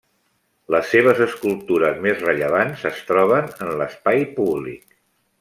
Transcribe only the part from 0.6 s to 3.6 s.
Les seves escultures més rellevants es troben